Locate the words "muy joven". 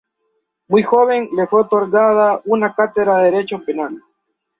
0.67-1.29